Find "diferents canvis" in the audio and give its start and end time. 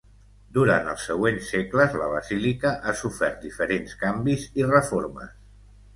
3.47-4.49